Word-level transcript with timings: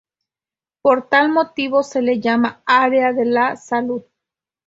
Por 0.81 1.09
tal 1.09 1.29
motivo 1.29 1.83
se 1.83 2.01
le 2.01 2.19
llama 2.19 2.63
Área 2.65 3.13
de 3.13 3.23
la 3.25 3.55
Salud. 3.55 4.01